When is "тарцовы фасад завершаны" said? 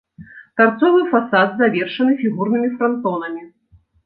0.61-2.17